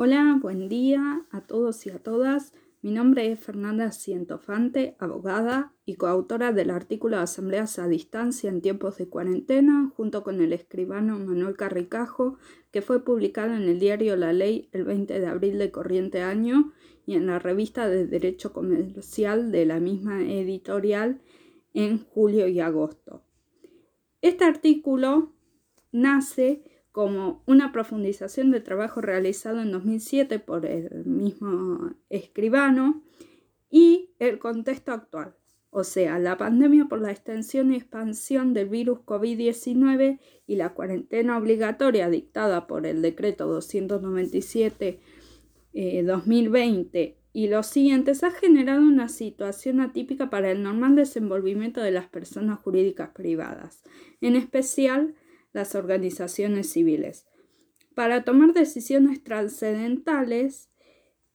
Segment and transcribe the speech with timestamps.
[0.00, 2.52] Hola, buen día a todos y a todas.
[2.82, 8.98] Mi nombre es Fernanda Cientofante, abogada y coautora del artículo Asambleas a Distancia en tiempos
[8.98, 12.38] de cuarentena, junto con el escribano Manuel Carricajo,
[12.70, 16.72] que fue publicado en el diario La Ley el 20 de abril de corriente año
[17.04, 21.22] y en la revista de Derecho Comercial de la misma editorial
[21.74, 23.24] en julio y agosto.
[24.22, 25.32] Este artículo
[25.90, 26.62] nace
[26.92, 33.02] como una profundización del trabajo realizado en 2007 por el mismo escribano
[33.70, 35.34] y el contexto actual,
[35.70, 41.36] o sea, la pandemia por la extensión y expansión del virus COVID-19 y la cuarentena
[41.36, 45.00] obligatoria dictada por el decreto 297
[46.04, 51.90] 2020 eh, y los siguientes ha generado una situación atípica para el normal desenvolvimiento de
[51.90, 53.84] las personas jurídicas privadas,
[54.20, 55.14] en especial
[55.58, 57.26] las organizaciones civiles.
[57.94, 60.70] Para tomar decisiones trascendentales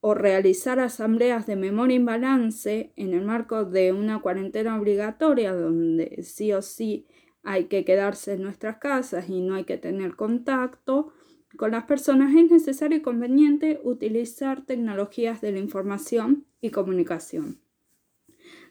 [0.00, 6.22] o realizar asambleas de memoria y balance en el marco de una cuarentena obligatoria donde
[6.22, 7.06] sí o sí
[7.42, 11.12] hay que quedarse en nuestras casas y no hay que tener contacto
[11.56, 17.60] con las personas, es necesario y conveniente utilizar tecnologías de la información y comunicación.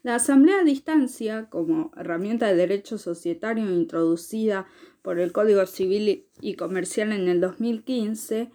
[0.04, 4.68] La asamblea a distancia, como herramienta de derecho societario introducida
[5.06, 8.50] por el Código Civil y Comercial en el 2015,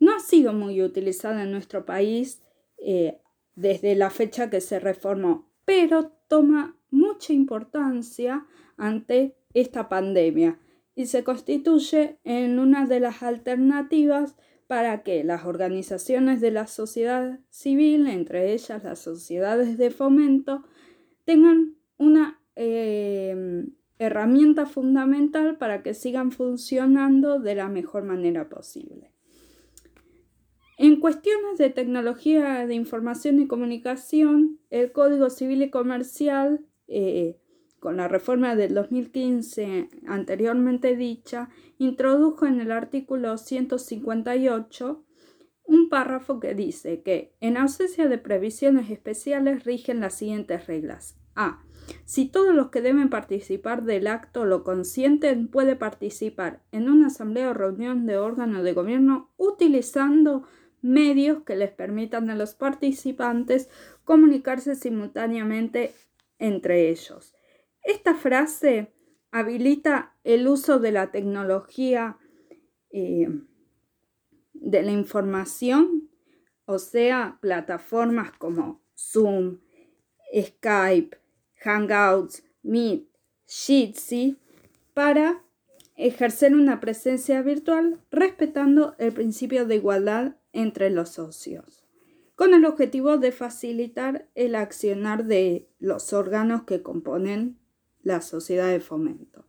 [0.00, 2.42] no ha sido muy utilizada en nuestro país
[2.78, 3.20] eh,
[3.54, 8.44] desde la fecha que se reformó, pero toma mucha importancia
[8.76, 10.58] ante esta pandemia
[10.96, 14.34] y se constituye en una de las alternativas
[14.66, 20.64] para que las organizaciones de la sociedad civil, entre ellas las sociedades de fomento,
[21.24, 23.01] tengan una eh,
[24.02, 29.12] herramienta fundamental para que sigan funcionando de la mejor manera posible.
[30.78, 37.38] En cuestiones de tecnología de información y comunicación, el Código Civil y Comercial, eh,
[37.78, 45.04] con la reforma del 2015 anteriormente dicha, introdujo en el artículo 158
[45.64, 51.16] un párrafo que dice que en ausencia de previsiones especiales rigen las siguientes reglas.
[51.34, 51.64] A.
[52.04, 57.50] Si todos los que deben participar del acto lo consienten, puede participar en una asamblea
[57.50, 60.44] o reunión de órgano de gobierno utilizando
[60.82, 63.70] medios que les permitan a los participantes
[64.04, 65.94] comunicarse simultáneamente
[66.38, 67.34] entre ellos.
[67.82, 68.92] Esta frase
[69.30, 72.18] habilita el uso de la tecnología
[72.90, 73.28] eh,
[74.52, 76.10] de la información,
[76.66, 79.60] o sea, plataformas como Zoom,
[80.34, 81.21] Skype,
[81.62, 83.08] Hangouts, Meet,
[83.46, 84.36] Jitsi,
[84.94, 85.44] para
[85.96, 91.84] ejercer una presencia virtual respetando el principio de igualdad entre los socios,
[92.34, 97.58] con el objetivo de facilitar el accionar de los órganos que componen
[98.02, 99.46] la sociedad de fomento.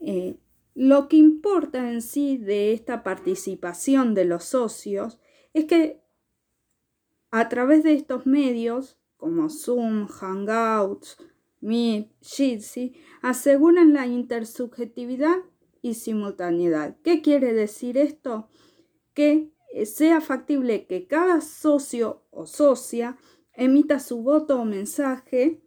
[0.00, 0.36] Eh,
[0.74, 5.18] lo que importa en sí de esta participación de los socios
[5.54, 6.02] es que
[7.30, 11.16] a través de estos medios como Zoom, Hangouts,
[11.60, 15.36] Meet, Jitsi, aseguran la intersubjetividad
[15.82, 16.96] y simultaneidad.
[17.02, 18.48] ¿Qué quiere decir esto?
[19.14, 19.52] Que
[19.84, 23.16] sea factible que cada socio o socia
[23.52, 25.62] emita su voto o mensaje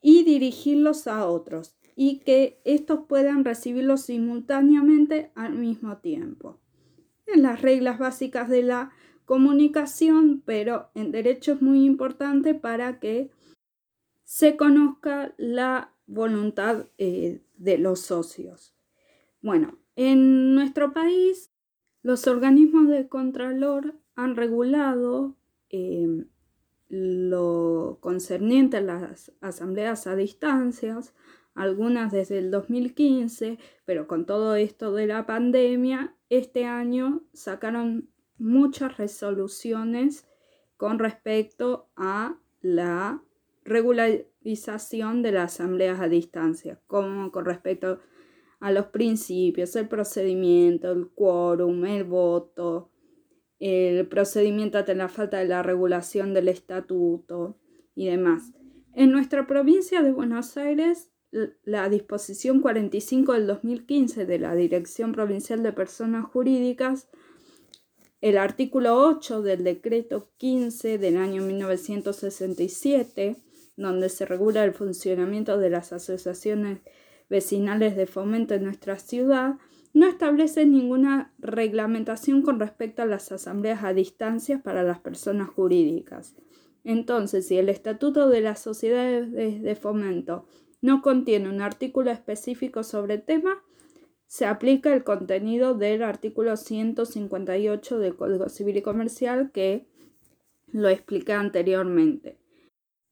[0.00, 6.60] y dirigirlos a otros y que estos puedan recibirlos simultáneamente al mismo tiempo.
[7.26, 8.90] En las reglas básicas de la
[9.24, 13.30] comunicación, pero en derecho es muy importante para que
[14.24, 18.74] se conozca la voluntad eh, de los socios.
[19.40, 21.50] Bueno, en nuestro país
[22.02, 25.36] los organismos de Contralor han regulado
[25.70, 26.26] em,
[26.88, 31.14] lo concerniente a las asambleas a distancias,
[31.54, 38.96] algunas desde el 2015, pero con todo esto de la pandemia, este año sacaron muchas
[38.96, 40.26] resoluciones
[40.76, 43.22] con respecto a la
[43.64, 48.00] regularización de las asambleas a distancia, como con respecto
[48.60, 52.90] a los principios, el procedimiento, el quórum, el voto,
[53.58, 57.58] el procedimiento ante la falta de la regulación del estatuto
[57.94, 58.52] y demás.
[58.94, 61.10] En nuestra provincia de Buenos Aires,
[61.64, 67.08] la disposición 45 del 2015 de la Dirección Provincial de Personas Jurídicas
[68.24, 73.36] el artículo 8 del decreto 15 del año 1967,
[73.76, 76.78] donde se regula el funcionamiento de las asociaciones
[77.28, 79.56] vecinales de fomento en nuestra ciudad,
[79.92, 86.34] no establece ninguna reglamentación con respecto a las asambleas a distancia para las personas jurídicas.
[86.82, 90.46] Entonces, si el Estatuto de las Sociedades de Fomento
[90.80, 93.62] no contiene un artículo específico sobre el tema,
[94.34, 99.86] se aplica el contenido del artículo 158 del Código Civil y Comercial que
[100.72, 102.36] lo expliqué anteriormente.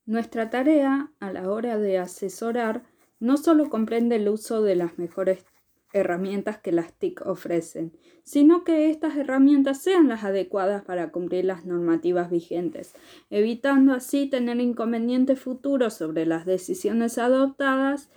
[0.04, 2.82] Nuestra tarea a la hora de asesorar
[3.20, 5.46] no solo comprende el uso de las mejores
[5.92, 7.92] herramientas que las TIC ofrecen,
[8.24, 12.94] sino que estas herramientas sean las adecuadas para cumplir las normativas vigentes,
[13.30, 18.10] evitando así tener inconvenientes futuros sobre las decisiones adoptadas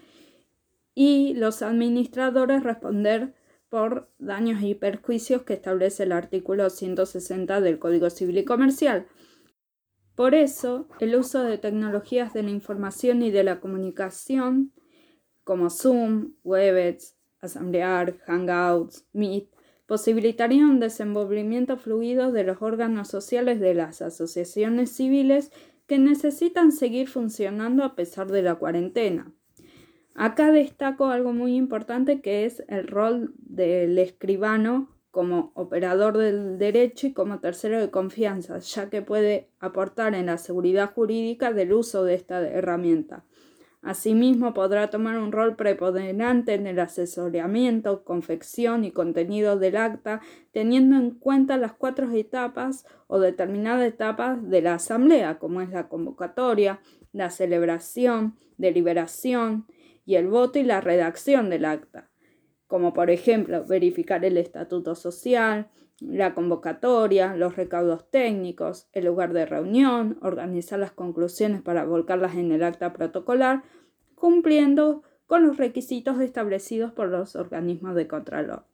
[0.95, 3.35] y los administradores responder
[3.69, 9.05] por daños y perjuicios que establece el artículo 160 del Código Civil y Comercial.
[10.15, 14.71] Por eso, el uso de tecnologías de la información y de la comunicación
[15.43, 19.49] como Zoom, Webex, Asamblear, Hangouts, Meet,
[19.85, 25.51] posibilitarían un desenvolvimiento fluido de los órganos sociales de las asociaciones civiles
[25.85, 29.31] que necesitan seguir funcionando a pesar de la cuarentena.
[30.15, 37.07] Acá destaco algo muy importante que es el rol del escribano como operador del derecho
[37.07, 42.05] y como tercero de confianza, ya que puede aportar en la seguridad jurídica del uso
[42.05, 43.25] de esta herramienta.
[43.81, 50.21] Asimismo, podrá tomar un rol preponderante en el asesoramiento, confección y contenido del acta,
[50.51, 55.87] teniendo en cuenta las cuatro etapas o determinadas etapas de la asamblea, como es la
[55.87, 56.79] convocatoria,
[57.13, 59.65] la celebración, deliberación,
[60.05, 62.09] y el voto y la redacción del acta,
[62.67, 65.69] como por ejemplo verificar el estatuto social,
[65.99, 72.51] la convocatoria, los recaudos técnicos, el lugar de reunión, organizar las conclusiones para volcarlas en
[72.51, 73.63] el acta protocolar,
[74.15, 78.65] cumpliendo con los requisitos establecidos por los organismos de Contralor.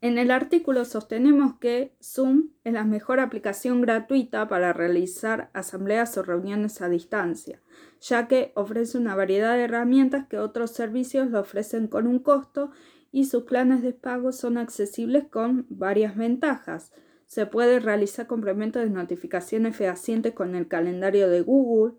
[0.00, 6.22] En el artículo sostenemos que Zoom es la mejor aplicación gratuita para realizar asambleas o
[6.22, 7.60] reuniones a distancia,
[8.00, 12.70] ya que ofrece una variedad de herramientas que otros servicios lo ofrecen con un costo
[13.10, 16.92] y sus planes de pago son accesibles con varias ventajas.
[17.26, 21.94] Se puede realizar complementos de notificaciones fehacientes con el calendario de Google,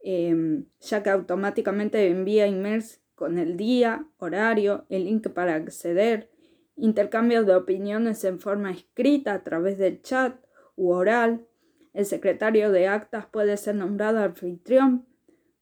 [0.00, 6.35] em, ya que automáticamente envía emails con el día, horario, el link para acceder,
[6.76, 10.36] intercambios de opiniones en forma escrita a través del chat
[10.76, 11.46] u oral.
[11.92, 15.06] El secretario de actas puede ser nombrado anfitrión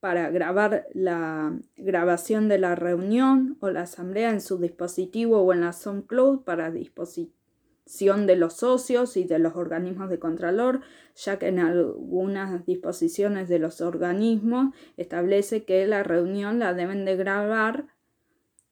[0.01, 5.63] para grabar la grabación de la reunión o la asamblea en su dispositivo o en
[5.63, 10.81] la SoundCloud para disposición de los socios y de los organismos de contralor,
[11.15, 17.17] ya que en algunas disposiciones de los organismos establece que la reunión la deben de
[17.17, 17.87] grabar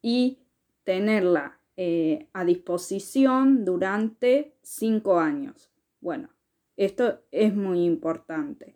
[0.01, 0.39] y
[0.83, 5.71] tenerla eh, a disposición durante cinco años.
[5.99, 6.29] Bueno,
[6.75, 8.75] esto es muy importante.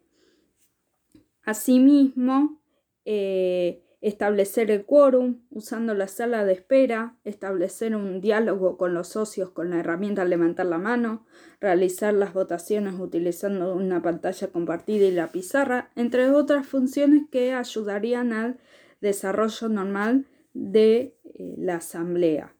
[1.44, 2.62] Asimismo,
[3.06, 9.50] eh, establecer el quórum usando la sala de espera, establecer un diálogo con los socios
[9.52, 11.26] con la herramienta levantar la mano,
[11.60, 18.34] realizar las votaciones utilizando una pantalla compartida y la pizarra, entre otras funciones que ayudarían
[18.34, 18.60] al
[19.02, 22.57] desarrollo normal de eh, la asamblea.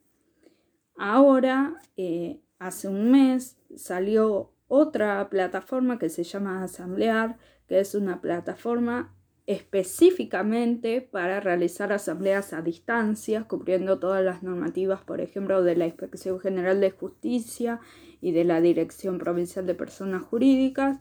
[0.98, 7.38] Ahora, eh, hace un mes, salió otra plataforma que se llama Asamblear,
[7.68, 9.14] que es una plataforma
[9.46, 16.40] específicamente para realizar asambleas a distancia, cubriendo todas las normativas, por ejemplo, de la Inspección
[16.40, 17.80] General de Justicia
[18.20, 21.00] y de la Dirección Provincial de Personas Jurídicas,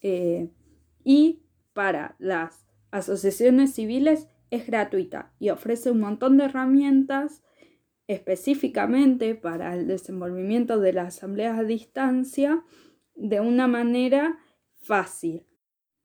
[0.00, 0.48] eh,
[1.04, 1.42] y
[1.74, 7.42] para las asociaciones civiles es gratuita y ofrece un montón de herramientas
[8.10, 12.64] específicamente para el desenvolvimiento de las asambleas a distancia
[13.14, 14.40] de una manera
[14.82, 15.46] fácil.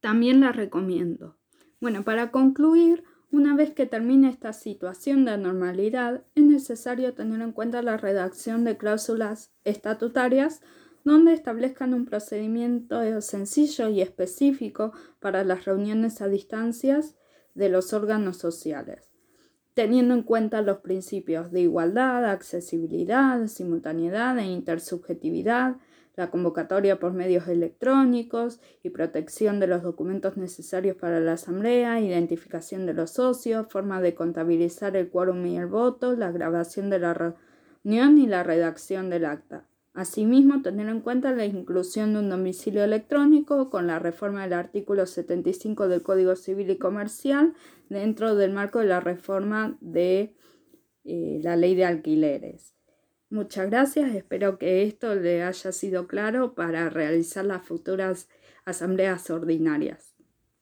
[0.01, 1.39] También la recomiendo.
[1.81, 7.51] Bueno, para concluir, una vez que termine esta situación de normalidad, es necesario tener en
[7.51, 10.61] cuenta la redacción de cláusulas estatutarias
[11.03, 17.15] donde establezcan un procedimiento sencillo y específico para las reuniones a distancias
[17.55, 19.14] de los órganos sociales
[19.75, 25.75] teniendo en cuenta los principios de igualdad, accesibilidad, simultaneidad e intersubjetividad,
[26.15, 32.85] la convocatoria por medios electrónicos y protección de los documentos necesarios para la asamblea, identificación
[32.85, 37.13] de los socios, forma de contabilizar el quórum y el voto, la grabación de la
[37.13, 39.65] reunión y la redacción del acta.
[39.95, 45.05] Asimismo, tener en cuenta la inclusión de un domicilio electrónico con la reforma del artículo
[45.05, 47.53] 75 del Código Civil y Comercial
[47.87, 50.35] dentro del marco de la reforma de
[51.05, 52.75] eh, la ley de alquileres.
[53.29, 58.27] Muchas gracias, espero que esto le haya sido claro para realizar las futuras
[58.65, 60.14] asambleas ordinarias.